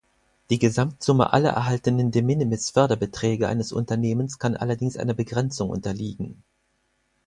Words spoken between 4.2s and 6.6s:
kann allerdings einer Begrenzung unterliegen.